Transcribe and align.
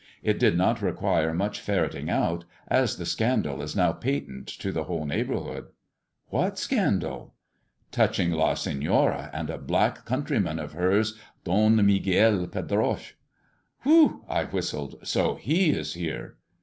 It 0.23 0.39
did 0.39 0.57
not 0.57 0.81
require 0.81 1.31
much 1.31 1.61
ferreting 1.61 2.09
out, 2.09 2.43
as 2.67 2.97
the 2.97 3.05
scandal 3.05 3.61
is 3.61 3.75
now 3.75 3.91
patent 3.91 4.47
to 4.47 4.71
the 4.71 4.85
whole 4.85 5.05
neighbourhood."" 5.05 5.67
What 6.31 6.57
scandal 6.57 7.19
1 7.21 7.29
""Touching 7.91 8.31
La 8.31 8.55
Senora 8.55 9.29
and 9.31 9.51
a 9.51 9.59
black 9.59 10.03
countryman 10.05 10.57
of 10.57 10.71
hers, 10.73 11.19
Don 11.43 11.85
Miguel 11.85 12.47
Pedroche."" 12.47 13.11
Whew!" 13.83 14.25
I 14.27 14.45
whistled," 14.45 14.95
so 15.07 15.35
he 15.35 15.69
is 15.69 15.93
here." 15.93 16.37